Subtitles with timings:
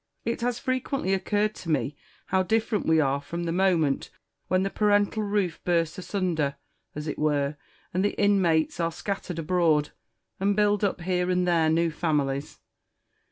[0.25, 1.95] It has frequently occurred to me
[2.25, 4.09] how different we are from the moment
[4.47, 6.55] when the parental roof bursts asunder,
[6.95, 7.55] as it were,
[7.93, 9.91] and the inmates are scattered abroad,
[10.39, 12.57] and build up here and there new families.